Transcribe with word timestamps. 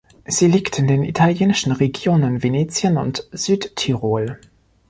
Sie 0.25 0.47
liegt 0.47 0.79
in 0.79 0.87
den 0.87 1.03
italienischen 1.03 1.71
Regionen 1.71 2.41
Venetien 2.41 2.97
und 2.97 3.27
Südtirol. 3.33 4.39